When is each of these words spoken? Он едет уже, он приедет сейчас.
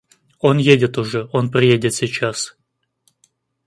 Он 0.39 0.57
едет 0.57 0.97
уже, 0.97 1.29
он 1.31 1.51
приедет 1.51 1.93
сейчас. 1.93 2.57